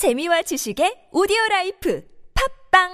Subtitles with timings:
[0.00, 2.02] 재미와 지식의 오디오 라이프
[2.70, 2.88] 팝빵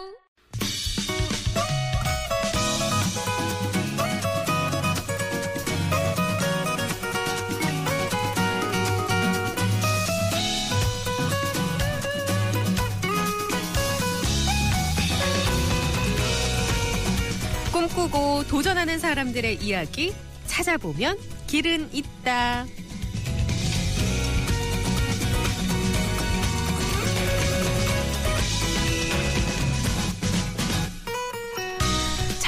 [17.72, 20.12] 꿈꾸고 도전하는 사람들의 이야기
[20.46, 21.16] 찾아보면
[21.46, 22.66] 길은 있다.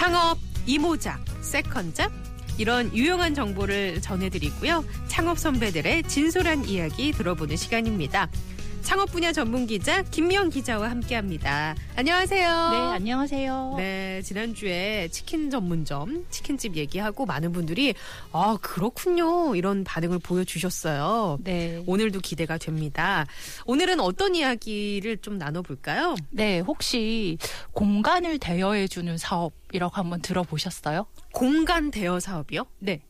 [0.09, 2.11] 창업, 이모작, 세컨작
[2.57, 4.83] 이런 유용한 정보를 전해드리고요.
[5.07, 8.31] 창업 선배들의 진솔한 이야기 들어보는 시간입니다.
[8.89, 11.75] 창업 분야 전문 기자 김미영 기자와 함께합니다.
[11.95, 12.71] 안녕하세요.
[12.71, 13.75] 네, 안녕하세요.
[13.77, 17.93] 네, 지난주에 치킨 전문점, 치킨집 얘기하고 많은 분들이,
[18.33, 19.55] 아, 그렇군요.
[19.55, 21.37] 이런 반응을 보여주셨어요.
[21.45, 21.83] 네.
[21.87, 23.27] 오늘도 기대가 됩니다.
[23.67, 26.15] 오늘은 어떤 이야기를 좀 나눠볼까요?
[26.31, 27.37] 네, 혹시
[27.73, 31.05] 공간을 대여해주는 사업이라고 한번 들어보셨어요?
[31.35, 32.65] 공간 대여 사업이요?
[32.79, 33.03] 네.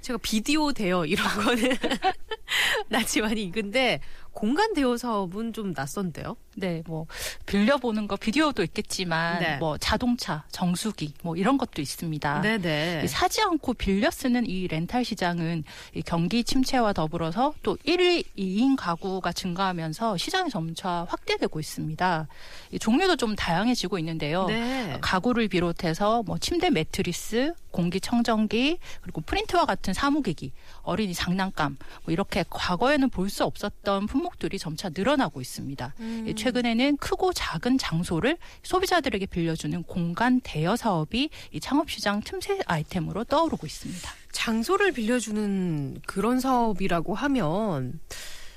[0.00, 1.70] 제가 비디오 대여 이런 거는
[2.88, 4.00] 나지만이 근데
[4.32, 6.36] 공간 대여 사업은 좀 낯선데요?
[6.56, 7.06] 네, 뭐,
[7.46, 9.56] 빌려보는 거 비디오도 있겠지만, 네.
[9.58, 12.40] 뭐, 자동차, 정수기, 뭐, 이런 것도 있습니다.
[12.42, 13.02] 네네.
[13.04, 15.64] 이 사지 않고 빌려 쓰는 이 렌탈 시장은
[15.94, 22.26] 이 경기 침체와 더불어서 또 1일 2인 가구가 증가하면서 시장이 점차 확대되고 있습니다.
[22.72, 24.46] 이 종류도 좀 다양해지고 있는데요.
[24.46, 24.98] 네.
[25.00, 33.08] 가구를 비롯해서 뭐 침대 매트리스, 공기청정기, 그리고 프린트와 같은 사무기기, 어린이 장난감, 뭐 이렇게 과거에는
[33.08, 35.94] 볼 수 없었던 품 목들이 점차 늘어나고 있습니다.
[36.00, 36.24] 음.
[36.28, 43.66] 이 최근에는 크고 작은 장소를 소비자들에게 빌려주는 공간 대여 사업이 이 창업시장 틈새 아이템으로 떠오르고
[43.66, 44.10] 있습니다.
[44.32, 48.00] 장소를 빌려주는 그런 사업이라고 하면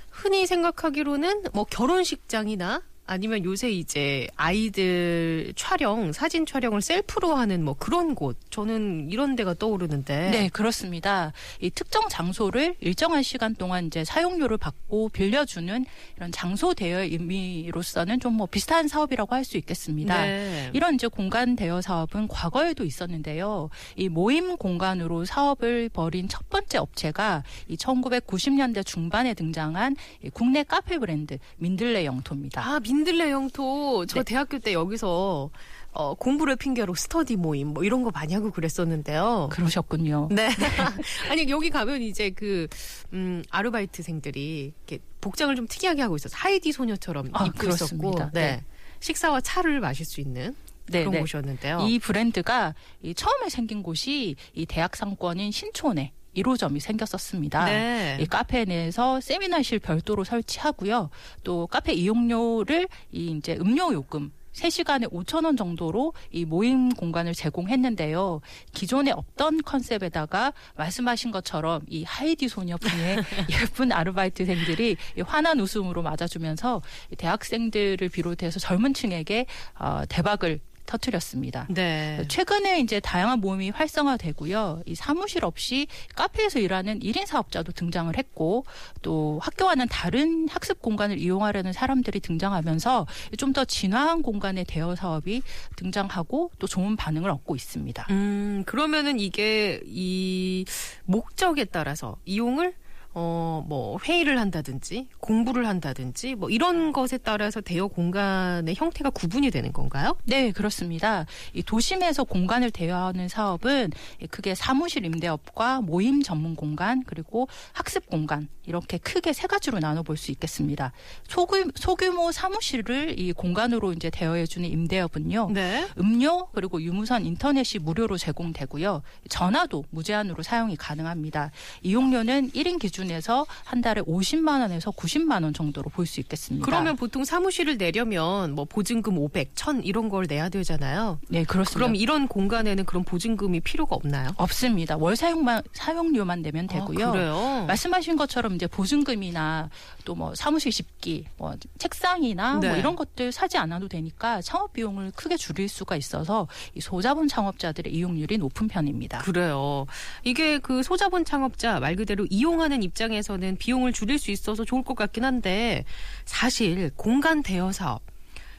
[0.10, 8.16] 흔히 생각하기로는 뭐 결혼식장이나 아니면 요새 이제 아이들 촬영, 사진 촬영을 셀프로 하는 뭐 그런
[8.16, 8.38] 곳.
[8.50, 10.32] 저는 이런 데가 떠오르는데.
[10.32, 11.32] 네, 그렇습니다.
[11.62, 15.86] 이 특정 장소를 일정한 시간 동안 이제 사용료를 받고 빌려주는
[16.18, 20.22] 이런 장소 대여의 의미로서는 좀 뭐 비슷한 사업이라고 할 수 있겠습니다.
[20.22, 20.70] 네.
[20.74, 23.70] 이런 이제 공간 대여 사업은 과거에도 있었는데요.
[23.98, 30.98] 이 모임 공간으로 사업을 벌인 첫 번째 업체가 이 1990년대 중반에 등장한 이 국내 카페
[30.98, 32.66] 브랜드 민들레 영토입니다.
[32.66, 34.06] 아, 민 들레 영토.
[34.06, 34.24] 저 네.
[34.24, 35.50] 대학교 때 여기서
[35.92, 39.50] 어, 공부를 핑계로 스터디 모임 뭐 이런 거 많이 하고 그랬었는데요.
[39.52, 40.30] 그러셨군요.
[40.32, 40.50] 네.
[41.30, 42.68] 아니 여기 가면 이제 그
[43.14, 48.08] 음, 아르바이트생들이 이렇게 복장을 좀 특이하게 하고 있어서 하이디 소녀처럼 아, 입고 그렇습니다.
[48.10, 48.56] 있었고, 네.
[48.58, 48.64] 네.
[49.00, 50.56] 식사와 차를 마실 수 있는
[50.88, 51.20] 네, 그런 네.
[51.20, 51.86] 곳이었는데요.
[51.88, 57.66] 이 브랜드가 이 처음에 생긴 곳이 이 대학 상권인 신촌에 1호점이 생겼었습니다.
[57.66, 58.18] 네.
[58.20, 61.10] 이 카페 내에서 세미나실 별도로 설치하고요.
[61.44, 68.42] 또 카페 이용료를 이 이제 음료 요금 3시간에 5천 원 정도로 이 모임 공간을 제공했는데요.
[68.72, 73.18] 기존에 없던 컨셉에다가 말씀하신 것처럼 이 하이디 소녀분의
[73.50, 79.48] 예쁜 아르바이트생들이 이 환한 웃음으로 맞아주면서 이 대학생들을 비롯해서 젊은 층에게
[79.80, 81.68] 어, 대박을 터뜨렸습니다.
[81.70, 82.24] 네.
[82.28, 84.84] 최근에 이제 다양한 모임이 활성화되고요.
[84.86, 88.66] 이 사무실 없이 카페에서 일하는 1인 사업자도 등장을 했고
[89.02, 93.08] 또 학교와는 다른 학습 공간을 이용하려는 사람들이 등장하면서
[93.38, 95.44] 좀 더 진화한 공간의 대여 사업이
[95.76, 98.08] 등장하고 또 좋은 반응을 얻고 있습니다.
[98.10, 100.66] 음, 그러면은 이게 이
[101.06, 102.74] 목적에 따라서 이용을
[103.16, 109.72] 어, 뭐, 회의를 한다든지, 공부를 한다든지, 뭐, 이런 것에 따라서 대여 공간의 형태가 구분이 되는
[109.72, 110.16] 건가요?
[110.24, 111.26] 네, 그렇습니다.
[111.54, 113.92] 이 도심에서 공간을 대여하는 사업은
[114.32, 120.32] 크게 사무실 임대업과 모임 전문 공간 그리고 학습 공간 이렇게 크게 세 가지로 나눠볼 수
[120.32, 120.92] 있겠습니다.
[121.28, 125.52] 소규, 소규모 사무실을 이 공간으로 이제 대여해주는 임대업은요.
[125.54, 125.88] 네.
[126.00, 129.02] 음료 그리고 유무선 인터넷이 무료로 제공되고요.
[129.30, 131.52] 전화도 무제한으로 사용이 가능합니다.
[131.82, 136.66] 이용료는 1인 기준 에서 한 달에 50만 원에서 90만 원 정도로 볼 수 있겠습니다.
[136.66, 141.20] 그러면 보통 사무실을 내려면 뭐 보증금 500, 1000 이런 걸 내야 되잖아요.
[141.30, 141.80] 네, 그렇습니다.
[141.80, 144.30] 그럼 이런 공간에는 그런 보증금이 필요가 없나요?
[144.38, 144.98] 없습니다.
[144.98, 147.08] 월 사용만 사용료만 내면 되고요.
[147.08, 147.64] 아, 그래요?
[147.68, 149.70] 말씀하신 것처럼 이제 보증금이나
[150.06, 152.68] 또 뭐 사무실 집기, 뭐 책상이나 네.
[152.70, 157.92] 뭐 이런 것들 사지 않아도 되니까 창업 비용을 크게 줄일 수가 있어서 이 소자본 창업자들의
[157.94, 159.20] 이용률이 높은 편입니다.
[159.20, 159.86] 그래요.
[160.24, 164.96] 이게 그 소자본 창업자 말 그대로 이용하는 입 장에서는 비용을 줄일 수 있어서 좋을 것
[164.96, 165.86] 같긴 한데
[166.26, 168.02] 사실 공간 대여 사업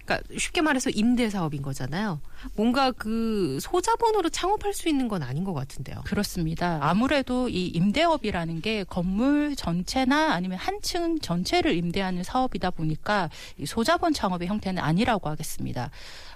[0.05, 2.21] 그러니까 쉽게 말해서 임대 사업인 거잖아요.
[2.55, 6.03] 뭔가 그 소자본으로 창업할 수 있는 건 아닌 것 같은데요.
[6.05, 6.79] 그렇습니다.
[6.83, 14.13] 아무래도 이 임대업이라는 게 건물 전체나 아니면 한 층 전체를 임대하는 사업이다 보니까 이 소자본
[14.13, 15.91] 창업의 형태는 아니라고 하겠습니다.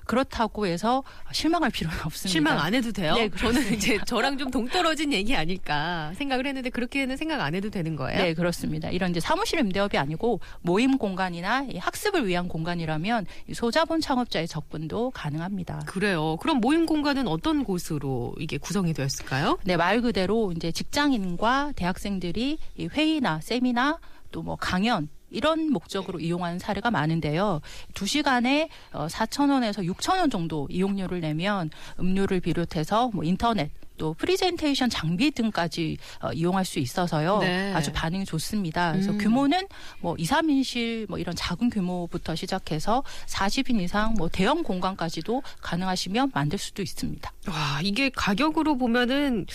[0.06, 2.32] 그렇다고 해서 실망할 필요는 없습니다.
[2.32, 3.12] 실망 안 해도 돼요?
[3.12, 7.94] 네, 저는 이제 저랑 좀 동떨어진 얘기 아닐까 생각을 했는데 그렇게는 생각 안 해도 되는
[7.94, 8.22] 거예요?
[8.22, 8.88] 네, 그렇습니다.
[8.88, 15.10] 이런 이제 사무실 임대업이 아니고 모임 공간이나 이 학습을 위한 공간이라면 이 소자본 창업자의 접근도
[15.10, 15.82] 가능합니다.
[15.84, 16.36] 그 래요.
[16.40, 19.58] 그럼 모임 공간은 어떤 곳으로 이게 구성이 되었을까요?
[19.64, 23.98] 네, 말 그대로 이제 직장인과 대학생들이 이 회의나 세미나
[24.32, 27.60] 또 뭐 강연 이런 목적으로 이용하는 사례가 많은데요.
[27.94, 36.32] 두시간에 4,000원에서 6,000원 정도 이용료를 내면 음료를 비롯해서 뭐 인터넷 또 프리젠테이션 장비 등까지 어,
[36.32, 37.38] 이용할 수 있어서요.
[37.40, 37.74] 네.
[37.74, 38.92] 아주 반응이 좋습니다.
[38.92, 39.18] 그래서 음.
[39.18, 39.66] 규모는
[40.00, 46.58] 뭐 2, 3인실 뭐 이런 작은 규모부터 시작해서 40인 이상 뭐 대형 공간까지도 가능하시면 만들
[46.58, 47.30] 수도 있습니다.
[47.48, 49.46] 와, 이게 가격으로 보면은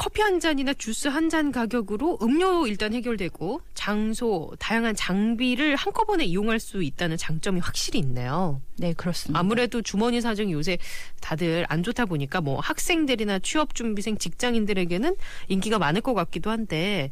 [0.00, 6.58] 커피 한 잔이나 주스 한 잔 가격으로 음료 일단 해결되고 장소, 다양한 장비를 한꺼번에 이용할
[6.58, 8.60] 수 있다는 장점이 확실히 있네요.
[8.78, 9.38] 네, 그렇습니다.
[9.38, 10.78] 아무래도 주머니 사정이 요새
[11.20, 15.14] 다들 안 좋다 보니까 뭐 학생들이나 취업 준비생 직장인들에게는
[15.48, 17.10] 인기가 많을 것 같기도 한데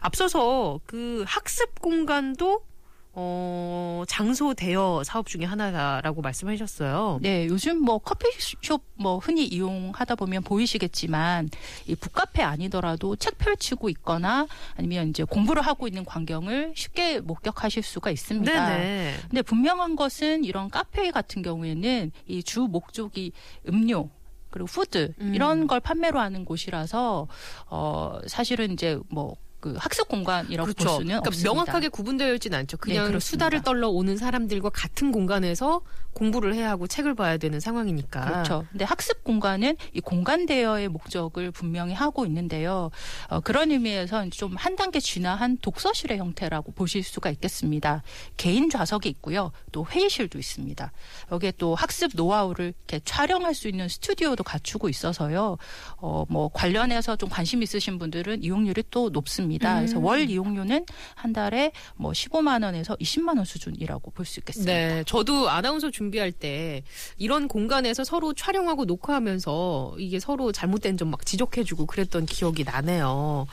[0.00, 2.62] 앞서서 그 학습 공간도
[3.12, 7.18] 어, 장소 대여 사업 중에 하나다라고 말씀하셨어요.
[7.22, 11.50] 네, 요즘 뭐 커피숍 뭐 흔히 이용하다 보면 보이시겠지만
[11.86, 14.46] 이 북카페 아니더라도 책 펼치고 있거나
[14.76, 18.52] 아니면 이제 공부를 하고 있는 광경을 쉽게 목격하실 수가 있습니다.
[18.68, 19.14] 네네.
[19.28, 23.32] 근데 분명한 것은 이런 카페 같은 경우에는 이 주 목적이
[23.68, 24.08] 음료
[24.50, 25.34] 그리고 food 음.
[25.34, 27.28] 이런 걸 판매로 하는 곳이라서
[27.66, 31.50] 어 사실은 이제 뭐 그 학습 공간이라고 볼 수는 그러니까 없습니다.
[31.52, 32.76] 명확하게 구분되어 있지는 않죠.
[32.76, 33.20] 그냥 그렇습니다.
[33.46, 38.20] 수다를 떨러 오는 사람들과 같은 공간에서 공부를 해야 하고 책을 봐야 되는 상황이니까.
[38.24, 38.66] 그렇죠.
[38.70, 42.90] 근데 학습 공간은 이 공간 대여의 목적을 분명히 하고 있는데요.
[43.28, 48.02] 어, 그런 의미에서 좀 한 단계 진화한 독서실의 형태라고 보실 수가 있겠습니다.
[48.36, 49.52] 개인 좌석이 있고요.
[49.72, 50.92] 또 회의실도 있습니다.
[51.32, 55.56] 여기에 또 학습 노하우를 이렇게 촬영할 수 있는 스튜디오도 갖추고 있어서요.
[55.96, 59.49] 어, 뭐 관련해서 좀 관심 있으신 분들은 이용률이 또 높습니다.
[59.58, 60.04] 그래서 음.
[60.04, 64.72] 월 이용료는 한 달에 뭐 15만 원에서 20만 원 수준이라고 볼 수 있겠습니다.
[64.72, 66.82] 네, 저도 아나운서 준비할 때
[67.18, 73.46] 이런 공간에서 서로 촬영하고 녹화하면서 이게 서로 잘못된 점 막 지적해주고 그랬던 기억이 나네요.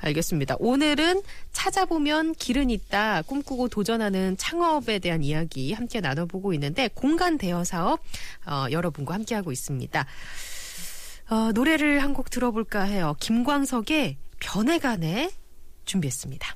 [0.00, 0.56] 알겠습니다.
[0.58, 1.22] 오늘은
[1.52, 8.00] 찾아보면 길은 있다 꿈꾸고 도전하는 창업에 대한 이야기 함께 나눠보고 있는데 공간 대여 사업
[8.46, 10.06] 어, 여러분과 함께하고 있습니다.
[11.30, 13.14] 어, 노래를 한 곡 들어볼까 해요.
[13.20, 15.30] 김광석의 변해가네
[15.84, 16.54] 준비했습니다.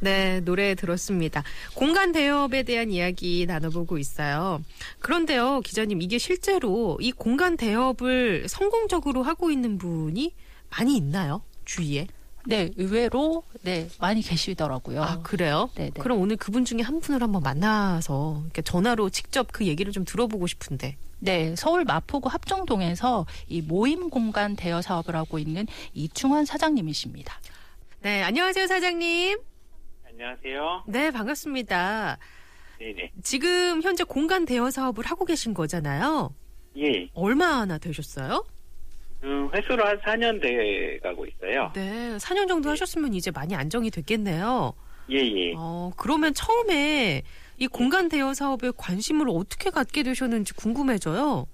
[0.00, 1.42] 네, 노래 들었습니다.
[1.72, 4.60] 공간 대여업에 대한 이야기 나눠보고 있어요.
[4.98, 10.34] 그런데요, 기자님, 이게 실제로 이 공간 대여업을 성공적으로 하고 있는 분이
[10.68, 11.42] 많이 있나요?
[11.64, 12.06] 주위에?
[12.46, 15.02] 네, 의외로 네 많이 계시더라고요.
[15.02, 15.70] 아, 그래요?
[15.76, 16.00] 네, 네.
[16.00, 20.46] 그럼 오늘 그분 중에 한 분을 한번 만나서 이렇게 전화로 직접 그 얘기를 좀 들어보고
[20.46, 20.96] 싶은데.
[21.20, 27.40] 네, 서울 마포구 합정동에서 이 모임 공간 대여 사업을 하고 있는 이충환 사장님이십니다.
[28.02, 29.38] 네, 안녕하세요, 사장님.
[30.06, 30.84] 안녕하세요.
[30.86, 32.18] 네, 반갑습니다.
[32.78, 33.12] 네네.
[33.22, 36.34] 지금 현재 공간 대여 사업을 하고 계신 거잖아요.
[36.76, 37.08] 예.
[37.14, 38.44] 얼마나 되셨어요?
[39.24, 41.72] 그 횟수로 한 4년 돼 가고 있어요.
[41.74, 44.74] 네, 4년 정도 하셨으면 이제 많이 안정이 됐겠네요.
[45.10, 45.54] 예, 예.
[45.56, 47.22] 어, 그러면 처음에
[47.56, 51.46] 이 공간 대여 사업에 관심을 어떻게 갖게 되셨는지 궁금해져요.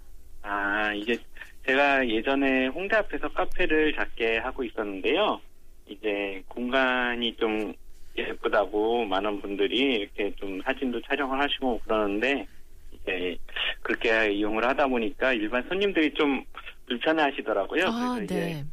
[0.42, 1.16] 아, 이제
[1.64, 5.40] 제가 예전에 홍대 앞에서 카페를 작게 하고 있었는데요.
[5.86, 7.72] 이제 공간이 좀
[8.18, 12.48] 예쁘다고 많은 분들이 이렇게 좀 사진도 촬영을 하시고 그러는데
[12.92, 13.36] 이제
[13.82, 16.44] 그렇게 이용을 하다 보니까 일반 손님들이 좀
[16.90, 17.84] 불편해 하시더라고요.
[17.86, 18.24] 아, 그래서 네.
[18.24, 18.64] 이제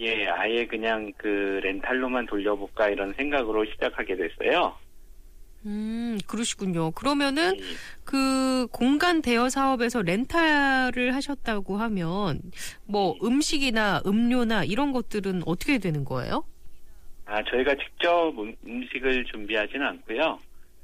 [0.00, 4.76] 예, 아예 그냥 그 렌탈로만 돌려볼까 이런 생각으로 시작하게 됐어요.
[5.64, 6.90] 음, 그러시군요.
[6.90, 7.62] 그러면은 예.
[8.04, 12.40] 그 공간 대여 사업에서 렌탈을 하셨다고 하면
[12.84, 16.44] 뭐 음식이나 음료나 이런 것들은 어떻게 되는 거예요?
[17.24, 20.38] 아, 저희가 직접 음- 음식을 준비하지는 않고요.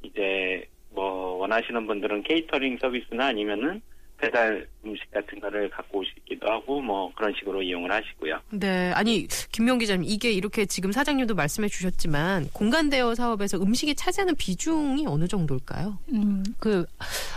[0.05, 3.83] 이제 뭐 원하시는 분들은 케이터링 서비스나 아니면은
[4.19, 8.41] 배달 음식 같은 거를 갖고 오시기도 하고 뭐 그런 식으로 이용을 하시고요.
[8.51, 14.35] 네, 아니 김명 기자님 이게 이렇게 지금 사장님도 말씀해 주셨지만 공간 대여 사업에서 음식이 차지하는
[14.37, 15.99] 비중이 어느 정도일까요?
[16.13, 16.85] 음, 그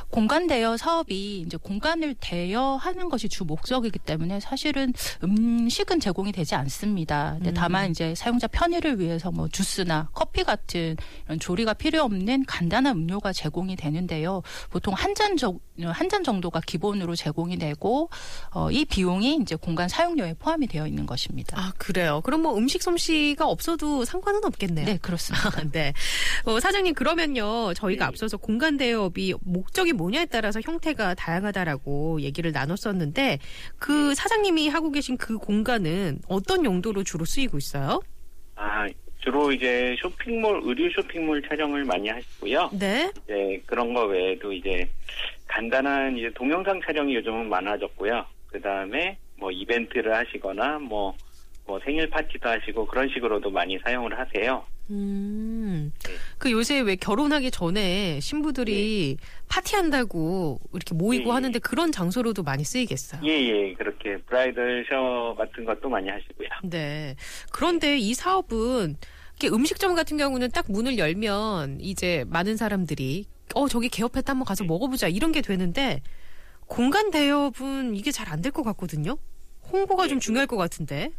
[0.10, 7.36] 공간 대여 사업이 이제 공간을 대여하는 것이 주 목적이기 때문에 사실은 음식은 제공이 되지 않습니다.
[7.36, 7.54] 근데 음.
[7.54, 13.34] 다만 이제 사용자 편의를 위해서 뭐 주스나 커피 같은 이런 조리가 필요 없는 간단한 음료가
[13.34, 14.42] 제공이 되는데요.
[14.70, 15.36] 보통 한 잔
[15.90, 18.10] 한 잔 정도가 기본으로 제공이 되고
[18.54, 21.58] 어, 이 비용이 이제 공간 사용료에 포함이 되어 있는 것입니다.
[21.58, 22.20] 아 그래요.
[22.26, 24.86] 그럼 뭐 음식 솜씨가 없어도 상관은 없겠네요.
[24.86, 25.50] 네, 그렇습니다.
[25.72, 25.94] 네.
[26.44, 28.08] 어, 사장님 그러면요 저희가 네.
[28.10, 33.40] 앞서서 공간 대여업이 목적이 뭐냐에 따라서 형태가 다양하다라고 얘기를 나눴었는데
[33.78, 38.02] 그 사장님이 하고 계신 그 공간은 어떤 용도로 주로 쓰이고 있어요?
[39.22, 42.72] 아 주로 이제 쇼핑몰 의류 쇼핑몰 촬영을 많이 하시고요.
[42.74, 43.12] 네.
[43.24, 44.90] 이제 그런 거 외에도 이제
[45.48, 48.26] 간단한 이제 동영상 촬영이 요즘은 많아졌고요.
[48.48, 51.16] 그 다음에 뭐 이벤트를 하시거나 뭐,
[51.66, 54.66] 뭐 생일 파티도 하시고 그런 식으로도 많이 사용을 하세요.
[54.92, 55.94] 음.
[56.06, 56.14] 네.
[56.38, 59.18] 그 요새 왜 결혼하기 전에 신부들이
[59.48, 61.32] 파티한다고 이렇게 모이고 네.
[61.32, 63.22] 하는데 그런 장소로도 많이 쓰이겠어요.
[63.26, 66.50] 예, 예, 그렇게 브라이덜 셔 같은 것도 많이 하시고요.
[66.64, 67.16] 네.
[67.52, 68.98] 그런데 이 사업은
[69.40, 74.64] 이렇게 음식점 같은 경우는 딱 문을 열면 이제 많은 사람들이 어 저기 개업했다 한번 가서
[74.66, 76.02] 먹어보자 이런 게 되는데
[76.68, 79.18] 공간 대여업은 이게 잘 안 될 것 같거든요.
[79.72, 80.26] 홍보가 좀 네.
[80.26, 81.12] 중요할 것 같은데.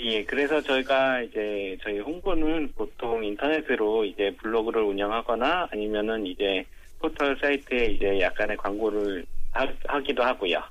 [0.00, 6.64] 예, 그래서 저희가 이제 저희 홍보는 보통 인터넷으로 이제 블로그를 운영하거나 아니면은 이제
[6.98, 10.62] 포털 사이트에 이제 약간의 광고를 하, 기도 하고요.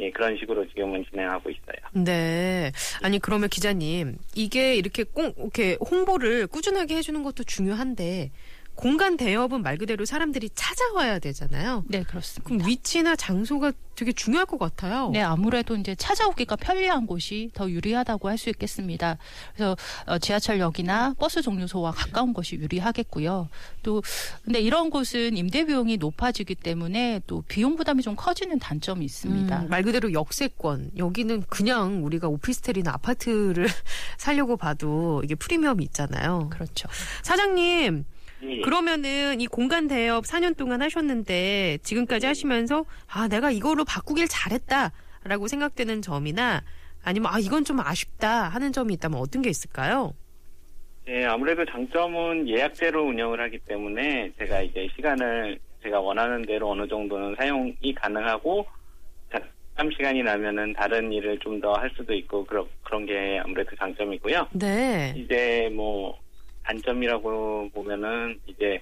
[0.00, 2.04] 예, 그런 식으로 지금은 진행하고 있어요.
[2.04, 2.70] 네.
[3.02, 8.30] 아니 그러면 기자님 이게 이렇게 꼭 이렇게 홍보를 꾸준하게 해주는 것도 중요한데
[8.78, 11.82] 공간 대여업은 말 그대로 사람들이 찾아와야 되잖아요.
[11.88, 12.44] 네, 그렇습니다.
[12.44, 15.10] 그럼 위치나 장소가 되게 중요할 것 같아요.
[15.10, 19.18] 네, 아무래도 이제 찾아오기가 편리한 곳이 더 유리하다고 할 수 있겠습니다.
[19.52, 23.48] 그래서 어, 지하철역이나 버스 정류소와 가까운 것이 유리하겠고요.
[23.82, 24.00] 또
[24.44, 29.60] 근데 이런 곳은 임대 비용이 높아지기 때문에 또 비용 부담이 좀 커지는 단점이 있습니다.
[29.62, 30.92] 음, 말 그대로 역세권.
[30.98, 33.66] 여기는 그냥 우리가 오피스텔이나 아파트를
[34.18, 36.48] 살려고 봐도 이게 프리미엄이 있잖아요.
[36.52, 36.88] 그렇죠.
[37.24, 38.04] 사장님,
[38.42, 45.48] 예, 그러면은 이 공간 대업 4년 동안 하셨는데 지금까지 하시면서 아, 내가 이거로 바꾸길 잘했다라고
[45.48, 46.62] 생각되는 점이나
[47.02, 50.14] 아니면 아, 이건 좀 아쉽다 하는 점이 있다면 어떤 게 있을까요?
[51.08, 57.34] 예, 아무래도 장점은 예약제로 운영을 하기 때문에 제가 이제 시간을 제가 원하는 대로 어느 정도는
[57.36, 58.66] 사용이 가능하고
[59.76, 64.48] 잠 시간이 나면은 다른 일을 좀 더 할 수도 있고 그런 그런 게 아무래도 장점이고요.
[64.52, 65.14] 네.
[65.16, 66.18] 이제 뭐
[66.68, 68.80] 단점이라고 보면은 이제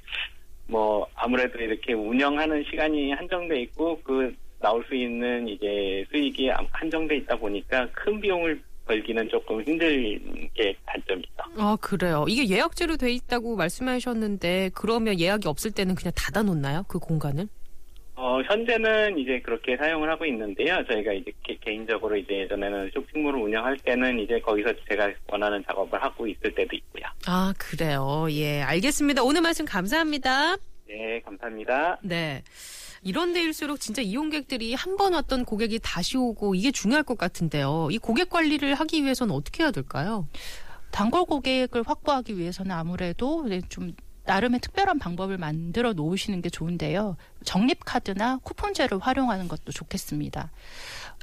[0.66, 7.36] 뭐 아무래도 이렇게 운영하는 시간이 한정돼 있고 그 나올 수 있는 이제 수익이 한정돼 있다
[7.36, 11.28] 보니까 큰 비용을 벌기는 조금 힘든 게 단점이죠.
[11.58, 12.24] 아, 그래요.
[12.28, 16.84] 이게 예약제로 돼 있다고 말씀하셨는데 그러면 예약이 없을 때는 그냥 닫아 놓나요?
[16.88, 17.48] 그 공간을?
[18.18, 20.82] 어, 현재는 이제 그렇게 사용을 하고 있는데요.
[20.90, 26.26] 저희가 이제 개, 개인적으로 이제 예전에는 쇼핑몰을 운영할 때는 이제 거기서 제가 원하는 작업을 하고
[26.26, 26.85] 있을 때도 있고요.
[27.26, 28.26] 아, 그래요.
[28.30, 29.22] 예, 알겠습니다.
[29.24, 30.56] 오늘 말씀 감사합니다.
[30.88, 31.98] 네, 감사합니다.
[32.02, 32.42] 네.
[33.02, 37.88] 이런 데일수록 진짜 이용객들이 한 번 왔던 고객이 다시 오고 이게 중요할 것 같은데요.
[37.90, 40.28] 이 고객 관리를 하기 위해서는 어떻게 해야 될까요?
[40.90, 43.92] 단골 고객을 확보하기 위해서는 아무래도 좀
[44.24, 47.16] 나름의 특별한 방법을 만들어 놓으시는 게 좋은데요.
[47.44, 50.50] 적립 카드나 쿠폰제를 활용하는 것도 좋겠습니다.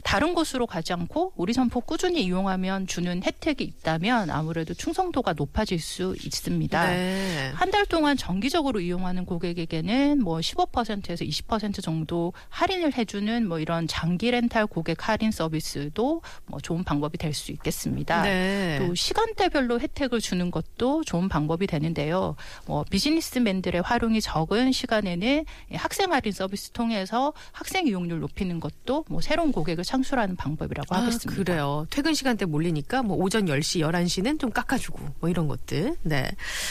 [0.03, 6.15] 다른 곳으로 가지 않고 우리 점포 꾸준히 이용하면 주는 혜택이 있다면 아무래도 충성도가 높아질 수
[6.23, 6.88] 있습니다.
[6.88, 7.51] 네.
[7.55, 14.67] 한달 동안 정기적으로 이용하는 고객에게는 뭐 15%에서 20% 정도 할인을 해주는 뭐 이런 장기 렌탈
[14.67, 18.21] 고객 할인 서비스도 뭐 좋은 방법이 될 수 있겠습니다.
[18.23, 18.77] 네.
[18.79, 22.35] 또 시간대별로 혜택을 주는 것도 좋은 방법이 되는데요.
[22.65, 29.19] 뭐 비즈니스맨들의 활용이 적은 시간에는 이 학생 할인 서비스 통해서 학생 이용률 높이는 것도 뭐
[29.21, 31.43] 새로운 고객을 창출하는 방법이라고 아, 하겠습니다.
[31.43, 31.85] 그래요.
[31.89, 35.95] 퇴근 시간대 몰리니까 뭐 오전 10시, 11시는 좀 깎아주고 뭐 이런 것들.
[36.03, 36.29] 네.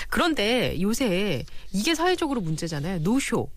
[0.08, 3.00] 그런데 요새 이게 사회적으로 문제잖아요.
[3.00, 3.48] 노쇼.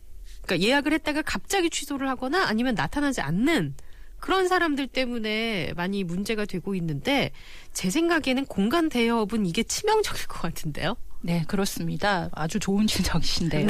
[0.44, 3.74] 그러니까 예약을 했다가 갑자기 취소를 하거나 아니면 나타나지 않는
[4.20, 7.32] 그런 사람들 때문에 많이 문제가 되고 있는데
[7.74, 10.96] 제 생각에는 공간 대여업은 이게 치명적일 것 같은데요.
[11.22, 12.30] 네, 그렇습니다.
[12.32, 13.68] 아주 좋은 지적이신데요.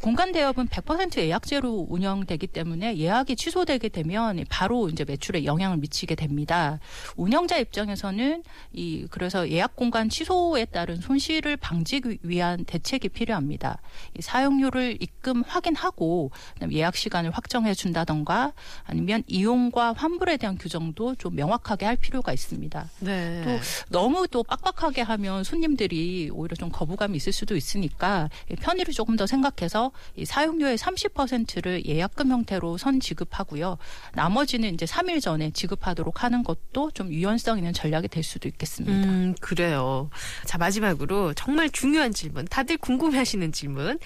[0.00, 6.78] 공간 대여은 100% 예약제로 운영되기 때문에 예약이 취소되게 되면 바로 이제 매출에 영향을 미치게 됩니다.
[7.16, 13.80] 운영자 입장에서는 이 그래서 예약 공간 취소에 따른 손실을 방지하기 위한 대책이 필요합니다.
[14.16, 16.30] 이 사용료를 입금 확인하고
[16.72, 18.52] 예약 시간을 확정해 준다던가
[18.84, 22.88] 아니면 이용과 환불에 대한 규정도 좀 명확하게 할 필요가 있습니다.
[23.00, 23.42] 네.
[23.44, 23.58] 또
[23.90, 29.87] 너무 또 빡빡하게 하면 손님들이 오히려 좀 거부감이 있을 수도 있으니까 편의를 조금 더 생각해서
[30.16, 33.78] 이 사용료의 30%를 예약금 형태로 선 지급하고요.
[34.14, 39.08] 나머지는 이제 3일 전에 지급하도록 하는 것도 좀 유연성 있는 전략이 될 수도 있겠습니다.
[39.08, 40.10] 음, 그래요.
[40.44, 42.44] 자, 마지막으로 정말 중요한 질문.
[42.46, 43.98] 다들 궁금해 하시는 질문.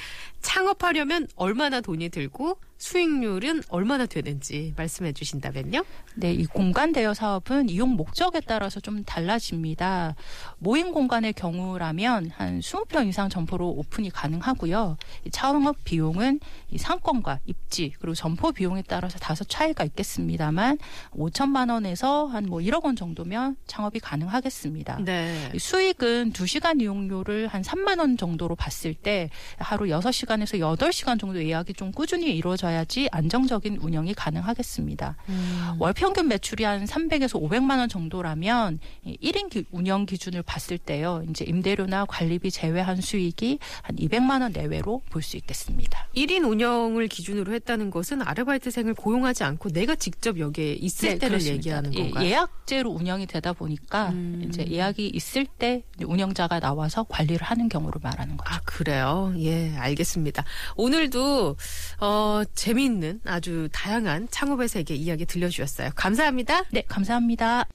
[0.43, 5.85] 창업하려면 얼마나 돈이 들고 수익률은 얼마나 되는지 말씀해 주신다면요?
[6.17, 10.17] 네, 이 공간 대여 사업은 이용 목적에 따라서 좀 달라집니다.
[10.59, 14.97] 모임 공간의 경우라면 한 20평 이상 점포로 오픈이 가능하고요.
[15.25, 20.79] 이 창업 비용은 이 상권과 입지 그리고 점포 비용에 따라서 다소 차이가 있겠습니다만
[21.15, 24.99] 5천만 원에서 한 뭐 1억 원 정도면 창업이 가능하겠습니다.
[25.05, 25.53] 네.
[25.55, 31.45] 이 수익은 2시간 이용료를 한 3만 원 정도로 봤을 때 하루 6시간 에서 8시간 정도
[31.45, 35.17] 예약이 좀 꾸준히 이루어져야지 안정적인 운영이 가능하겠습니다.
[35.29, 35.75] 음.
[35.79, 41.23] 월 평균 매출이 한 300에서 500만 원 정도라면 이 1인 기- 운영 기준을 봤을 때요.
[41.29, 46.09] 이제 임대료나 관리비 제외한 수익이 한 200만 원 내외로 볼 수 있겠습니다.
[46.17, 51.55] 1인 운영을 기준으로 했다는 것은 아르바이트생을 고용하지 않고 내가 직접 여기에 있을 때를 네, 그렇습니다.
[51.57, 52.27] 얘기하는 예, 건가요?
[52.27, 54.45] 예약제로 운영이 되다 보니까 음.
[54.49, 58.53] 이제 예약이 있을 때 운영자가 나와서 관리를 하는 경우를 말하는 거죠.
[58.53, 59.33] 아, 그래요?
[59.39, 60.45] 예, 알겠 습니다.
[60.77, 61.57] 오늘도,
[62.01, 65.91] 어, 재미있는 아주 다양한 창업의 세계 이야기 들려주셨어요.
[65.95, 66.63] 감사합니다.
[66.71, 67.67] 네, 감사합니다.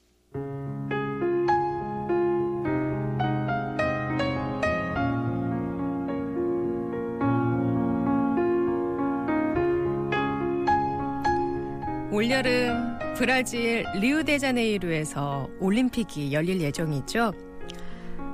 [12.10, 17.32] 올여름 브라질 리우데자네이루에서 올림픽이 열릴 예정이죠.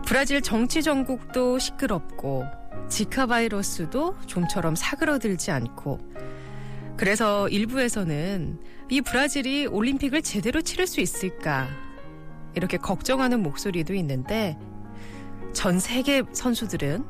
[0.07, 2.45] 브라질 정치 전국도 시끄럽고
[2.89, 5.99] 지카 바이러스도 좀처럼 사그러들지 않고
[6.97, 8.61] 그래서 일부에서는
[8.91, 11.69] 이 브라질이 올림픽을 제대로 치를 수 있을까
[12.55, 14.59] 이렇게 걱정하는 목소리도 있는데
[15.53, 17.05] 전 세계 선수들은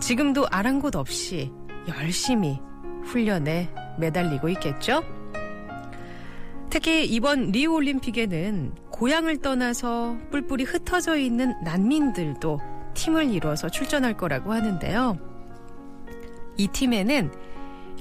[0.00, 1.52] 지금도 아랑곳 없이
[1.88, 2.60] 열심히
[3.04, 5.02] 훈련에 매달리고 있겠죠?
[6.70, 15.18] 특히 이번 리우 올림픽에는 고향을 떠나서 뿔뿔이 흩어져 있는 난민들도 팀을 이뤄서 출전할 거라고 하는데요.
[16.56, 17.32] 이 팀에는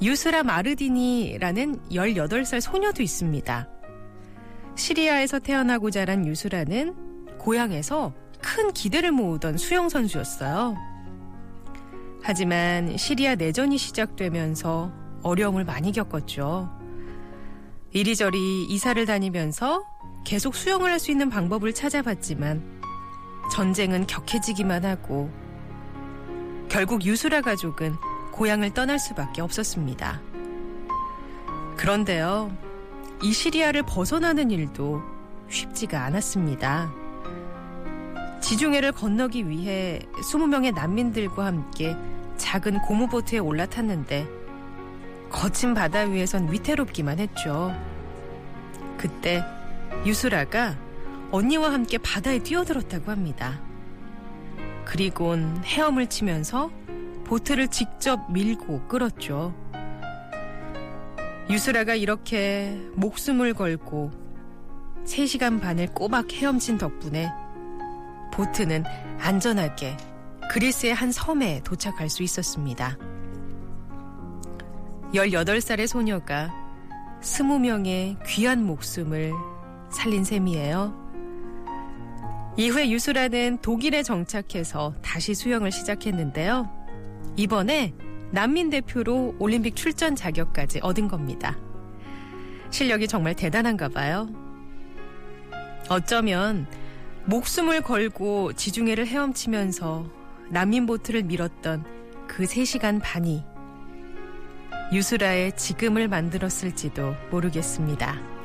[0.01, 3.69] 유스라 마르디니라는 18살 소녀도 있습니다.
[4.75, 10.75] 시리아에서 태어나고 자란 유스라는 고향에서 큰 기대를 모으던 수영 선수였어요.
[12.23, 14.91] 하지만 시리아 내전이 시작되면서
[15.23, 16.69] 어려움을 많이 겪었죠.
[17.91, 19.83] 이리저리 이사를 다니면서
[20.23, 22.80] 계속 수영을 할 수 있는 방법을 찾아봤지만
[23.51, 25.29] 전쟁은 격해지기만 하고
[26.69, 27.95] 결국 유수라 가족은
[28.31, 30.21] 고향을 떠날 수밖에 없었습니다.
[31.75, 32.55] 그런데요,
[33.21, 35.01] 이 시리아를 벗어나는 일도
[35.49, 36.93] 쉽지가 않았습니다.
[38.39, 41.95] 지중해를 건너기 위해 20명의 난민들과 함께
[42.37, 44.27] 작은 고무보트에 올라탔는데
[45.29, 47.75] 거친 바다 위에선 위태롭기만 했죠.
[48.97, 49.43] 그때
[50.05, 50.90] 유수라가
[51.31, 53.61] 언니와 함께 바다에 뛰어들었다고 합니다.
[54.85, 56.69] 그리곤 헤엄을 치면서
[57.25, 59.55] 보트를 직접 밀고 끌었죠.
[61.49, 64.11] 유수라가 이렇게 목숨을 걸고
[65.05, 67.29] 3시간 반을 꼬박 헤엄친 덕분에
[68.33, 68.83] 보트는
[69.19, 69.97] 안전하게
[70.49, 72.97] 그리스의 한 섬에 도착할 수 있었습니다.
[75.13, 76.53] 18살의 소녀가
[77.21, 79.33] 20명의 귀한 목숨을
[79.89, 81.10] 살린 셈이에요.
[82.57, 86.69] 이후에 유수라는 독일에 정착해서 다시 수영을 시작했는데요.
[87.37, 87.93] 이번에
[88.31, 91.57] 난민 대표로 올림픽 출전 자격까지 얻은 겁니다.
[92.69, 94.29] 실력이 정말 대단한가 봐요.
[95.89, 96.67] 어쩌면
[97.25, 100.05] 목숨을 걸고 지중해를 헤엄치면서
[100.49, 101.85] 난민 보트를 밀었던
[102.27, 103.43] 그 3시간 반이
[104.93, 108.40] 유수라의 지금을 만들었을지도 모르겠습니다.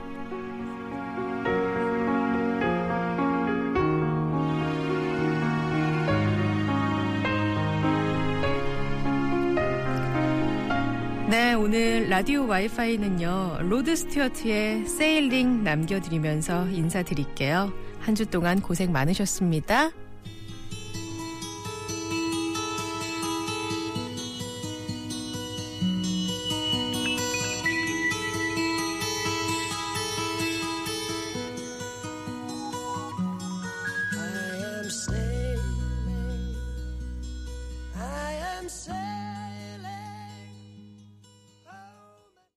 [11.29, 17.73] 네, 오늘 라디오 와이파이는요, 로드 스튜어트의 Sailing 남겨드리면서 인사드릴게요.
[18.01, 19.91] 한 주 동안 고생 많으셨습니다.